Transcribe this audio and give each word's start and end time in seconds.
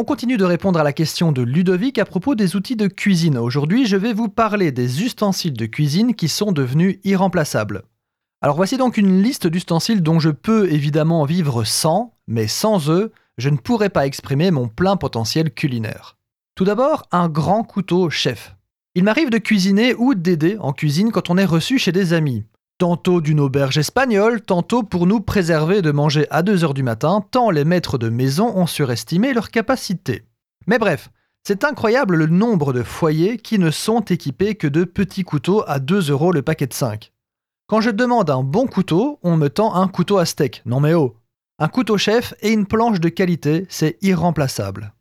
On 0.00 0.04
continue 0.04 0.36
de 0.36 0.44
répondre 0.44 0.78
à 0.78 0.84
la 0.84 0.92
question 0.92 1.32
de 1.32 1.42
Ludovic 1.42 1.98
à 1.98 2.04
propos 2.04 2.36
des 2.36 2.54
outils 2.54 2.76
de 2.76 2.86
cuisine. 2.86 3.36
Aujourd'hui, 3.36 3.84
je 3.84 3.96
vais 3.96 4.12
vous 4.12 4.28
parler 4.28 4.70
des 4.70 5.02
ustensiles 5.02 5.54
de 5.54 5.66
cuisine 5.66 6.14
qui 6.14 6.28
sont 6.28 6.52
devenus 6.52 7.00
irremplaçables. 7.02 7.82
Alors 8.40 8.54
voici 8.54 8.76
donc 8.76 8.96
une 8.96 9.20
liste 9.20 9.48
d'ustensiles 9.48 10.00
dont 10.00 10.20
je 10.20 10.30
peux 10.30 10.70
évidemment 10.70 11.24
vivre 11.24 11.64
sans, 11.64 12.14
mais 12.28 12.46
sans 12.46 12.88
eux, 12.92 13.10
je 13.38 13.48
ne 13.48 13.56
pourrais 13.56 13.90
pas 13.90 14.06
exprimer 14.06 14.52
mon 14.52 14.68
plein 14.68 14.96
potentiel 14.96 15.52
culinaire. 15.52 16.16
Tout 16.54 16.64
d'abord, 16.64 17.08
un 17.10 17.28
grand 17.28 17.64
couteau 17.64 18.08
chef. 18.08 18.54
Il 18.94 19.02
m'arrive 19.02 19.30
de 19.30 19.38
cuisiner 19.38 19.96
ou 19.96 20.14
d'aider 20.14 20.58
en 20.60 20.72
cuisine 20.72 21.10
quand 21.10 21.28
on 21.28 21.38
est 21.38 21.44
reçu 21.44 21.76
chez 21.76 21.90
des 21.90 22.12
amis. 22.12 22.44
Tantôt 22.78 23.20
d'une 23.20 23.40
auberge 23.40 23.76
espagnole, 23.76 24.40
tantôt 24.40 24.84
pour 24.84 25.08
nous 25.08 25.18
préserver 25.18 25.82
de 25.82 25.90
manger 25.90 26.28
à 26.30 26.44
2h 26.44 26.74
du 26.74 26.84
matin, 26.84 27.24
tant 27.32 27.50
les 27.50 27.64
maîtres 27.64 27.98
de 27.98 28.08
maison 28.08 28.56
ont 28.56 28.68
surestimé 28.68 29.32
leur 29.32 29.50
capacité. 29.50 30.22
Mais 30.68 30.78
bref, 30.78 31.10
c'est 31.42 31.64
incroyable 31.64 32.14
le 32.14 32.26
nombre 32.26 32.72
de 32.72 32.84
foyers 32.84 33.36
qui 33.36 33.58
ne 33.58 33.72
sont 33.72 34.02
équipés 34.02 34.54
que 34.54 34.68
de 34.68 34.84
petits 34.84 35.24
couteaux 35.24 35.64
à 35.66 35.80
2 35.80 36.12
euros 36.12 36.30
le 36.30 36.42
paquet 36.42 36.68
de 36.68 36.72
5. 36.72 37.10
Quand 37.66 37.80
je 37.80 37.90
demande 37.90 38.30
un 38.30 38.44
bon 38.44 38.68
couteau, 38.68 39.18
on 39.24 39.36
me 39.36 39.48
tend 39.48 39.74
un 39.74 39.88
couteau 39.88 40.18
à 40.18 40.24
steak. 40.24 40.62
Non 40.64 40.78
mais 40.78 40.94
oh 40.94 41.16
Un 41.58 41.66
couteau 41.66 41.98
chef 41.98 42.32
et 42.42 42.52
une 42.52 42.66
planche 42.66 43.00
de 43.00 43.08
qualité, 43.08 43.66
c'est 43.68 43.98
irremplaçable. 44.02 44.94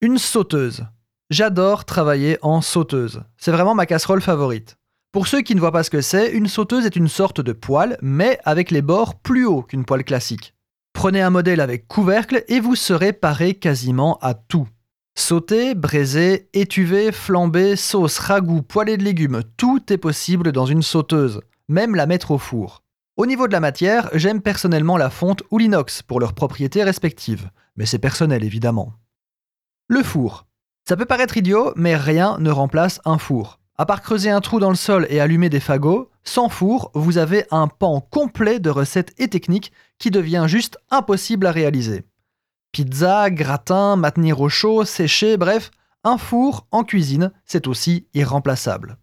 Une 0.00 0.18
sauteuse. 0.18 0.84
J'adore 1.30 1.84
travailler 1.84 2.38
en 2.42 2.62
sauteuse. 2.62 3.22
C'est 3.36 3.52
vraiment 3.52 3.76
ma 3.76 3.86
casserole 3.86 4.20
favorite. 4.20 4.76
Pour 5.16 5.28
ceux 5.28 5.40
qui 5.40 5.54
ne 5.54 5.60
voient 5.60 5.72
pas 5.72 5.82
ce 5.82 5.88
que 5.88 6.02
c'est, 6.02 6.30
une 6.30 6.46
sauteuse 6.46 6.84
est 6.84 6.94
une 6.94 7.08
sorte 7.08 7.40
de 7.40 7.54
poêle, 7.54 7.96
mais 8.02 8.38
avec 8.44 8.70
les 8.70 8.82
bords 8.82 9.14
plus 9.14 9.46
hauts 9.46 9.62
qu'une 9.62 9.86
poêle 9.86 10.04
classique. 10.04 10.54
Prenez 10.92 11.22
un 11.22 11.30
modèle 11.30 11.62
avec 11.62 11.88
couvercle 11.88 12.44
et 12.48 12.60
vous 12.60 12.76
serez 12.76 13.14
paré 13.14 13.54
quasiment 13.54 14.18
à 14.20 14.34
tout. 14.34 14.68
Sauter, 15.14 15.74
braiser, 15.74 16.50
étuver, 16.52 17.12
flamber, 17.12 17.76
sauce, 17.76 18.18
ragoût, 18.18 18.60
poêlée 18.60 18.98
de 18.98 19.04
légumes, 19.04 19.40
tout 19.56 19.90
est 19.90 19.96
possible 19.96 20.52
dans 20.52 20.66
une 20.66 20.82
sauteuse, 20.82 21.40
même 21.70 21.94
la 21.94 22.04
mettre 22.04 22.32
au 22.32 22.38
four. 22.38 22.82
Au 23.16 23.24
niveau 23.24 23.46
de 23.46 23.52
la 23.52 23.60
matière, 23.60 24.10
j'aime 24.12 24.42
personnellement 24.42 24.98
la 24.98 25.08
fonte 25.08 25.42
ou 25.50 25.56
l'inox 25.56 26.02
pour 26.02 26.20
leurs 26.20 26.34
propriétés 26.34 26.84
respectives, 26.84 27.48
mais 27.76 27.86
c'est 27.86 27.98
personnel 27.98 28.44
évidemment. 28.44 28.92
Le 29.88 30.02
four. 30.02 30.44
Ça 30.86 30.94
peut 30.94 31.06
paraître 31.06 31.38
idiot, 31.38 31.72
mais 31.74 31.96
rien 31.96 32.36
ne 32.38 32.50
remplace 32.50 33.00
un 33.06 33.16
four. 33.16 33.60
À 33.78 33.84
part 33.84 34.00
creuser 34.00 34.30
un 34.30 34.40
trou 34.40 34.58
dans 34.58 34.70
le 34.70 34.76
sol 34.76 35.06
et 35.10 35.20
allumer 35.20 35.50
des 35.50 35.60
fagots, 35.60 36.10
sans 36.24 36.48
four, 36.48 36.90
vous 36.94 37.18
avez 37.18 37.44
un 37.50 37.68
pan 37.68 38.00
complet 38.00 38.58
de 38.58 38.70
recettes 38.70 39.12
et 39.18 39.28
techniques 39.28 39.70
qui 39.98 40.10
devient 40.10 40.44
juste 40.46 40.78
impossible 40.90 41.46
à 41.46 41.52
réaliser. 41.52 42.04
Pizza, 42.72 43.30
gratin, 43.30 43.96
maintenir 43.96 44.40
au 44.40 44.48
chaud, 44.48 44.84
sécher, 44.84 45.36
bref, 45.36 45.70
un 46.04 46.16
four 46.16 46.66
en 46.70 46.84
cuisine, 46.84 47.32
c'est 47.44 47.66
aussi 47.66 48.06
irremplaçable. 48.14 48.96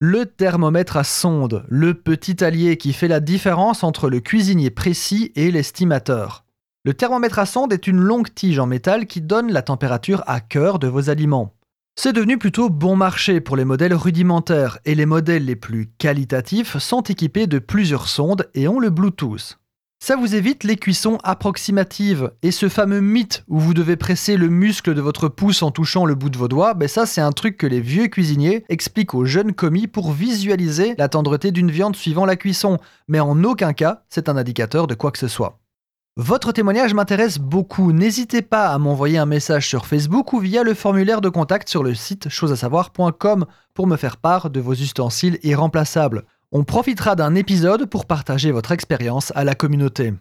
Le 0.00 0.24
thermomètre 0.24 0.96
à 0.96 1.04
sonde, 1.04 1.66
le 1.68 1.92
petit 1.92 2.42
allié 2.42 2.78
qui 2.78 2.94
fait 2.94 3.08
la 3.08 3.20
différence 3.20 3.84
entre 3.84 4.08
le 4.08 4.20
cuisinier 4.20 4.70
précis 4.70 5.30
et 5.34 5.50
l'estimateur. 5.50 6.44
Le 6.84 6.94
thermomètre 6.94 7.38
à 7.38 7.44
sonde 7.44 7.74
est 7.74 7.86
une 7.86 8.00
longue 8.00 8.32
tige 8.34 8.58
en 8.58 8.66
métal 8.66 9.06
qui 9.06 9.20
donne 9.20 9.52
la 9.52 9.60
température 9.60 10.24
à 10.26 10.40
cœur 10.40 10.78
de 10.78 10.88
vos 10.88 11.10
aliments. 11.10 11.52
C'est 12.02 12.14
devenu 12.14 12.38
plutôt 12.38 12.70
bon 12.70 12.96
marché 12.96 13.42
pour 13.42 13.58
les 13.58 13.66
modèles 13.66 13.92
rudimentaires 13.92 14.78
et 14.86 14.94
les 14.94 15.04
modèles 15.04 15.44
les 15.44 15.54
plus 15.54 15.90
qualitatifs 15.98 16.78
sont 16.78 17.02
équipés 17.02 17.46
de 17.46 17.58
plusieurs 17.58 18.08
sondes 18.08 18.48
et 18.54 18.68
ont 18.68 18.78
le 18.78 18.88
Bluetooth. 18.88 19.58
Ça 20.02 20.16
vous 20.16 20.34
évite 20.34 20.64
les 20.64 20.76
cuissons 20.76 21.18
approximatives 21.24 22.30
et 22.42 22.52
ce 22.52 22.70
fameux 22.70 23.02
mythe 23.02 23.44
où 23.48 23.58
vous 23.58 23.74
devez 23.74 23.96
presser 23.96 24.38
le 24.38 24.48
muscle 24.48 24.94
de 24.94 25.02
votre 25.02 25.28
pouce 25.28 25.62
en 25.62 25.72
touchant 25.72 26.06
le 26.06 26.14
bout 26.14 26.30
de 26.30 26.38
vos 26.38 26.48
doigts, 26.48 26.72
ben 26.72 26.88
ça 26.88 27.04
c'est 27.04 27.20
un 27.20 27.32
truc 27.32 27.58
que 27.58 27.66
les 27.66 27.82
vieux 27.82 28.06
cuisiniers 28.06 28.64
expliquent 28.70 29.12
aux 29.12 29.26
jeunes 29.26 29.52
commis 29.52 29.86
pour 29.86 30.10
visualiser 30.10 30.94
la 30.96 31.10
tendreté 31.10 31.52
d'une 31.52 31.70
viande 31.70 31.96
suivant 31.96 32.24
la 32.24 32.36
cuisson, 32.36 32.78
mais 33.08 33.20
en 33.20 33.44
aucun 33.44 33.74
cas 33.74 34.04
c'est 34.08 34.30
un 34.30 34.38
indicateur 34.38 34.86
de 34.86 34.94
quoi 34.94 35.10
que 35.10 35.18
ce 35.18 35.28
soit. 35.28 35.60
Votre 36.16 36.52
témoignage 36.52 36.92
m'intéresse 36.92 37.38
beaucoup. 37.38 37.92
N'hésitez 37.92 38.42
pas 38.42 38.68
à 38.68 38.78
m'envoyer 38.78 39.16
un 39.16 39.26
message 39.26 39.68
sur 39.68 39.86
Facebook 39.86 40.32
ou 40.32 40.40
via 40.40 40.64
le 40.64 40.74
formulaire 40.74 41.20
de 41.20 41.28
contact 41.28 41.68
sur 41.68 41.82
le 41.82 41.94
site 41.94 42.28
chosesavoir.com 42.28 43.46
pour 43.74 43.86
me 43.86 43.96
faire 43.96 44.16
part 44.16 44.50
de 44.50 44.60
vos 44.60 44.74
ustensiles 44.74 45.38
irremplaçables. 45.44 46.24
On 46.52 46.64
profitera 46.64 47.14
d'un 47.14 47.36
épisode 47.36 47.86
pour 47.86 48.06
partager 48.06 48.50
votre 48.50 48.72
expérience 48.72 49.32
à 49.36 49.44
la 49.44 49.54
communauté. 49.54 50.12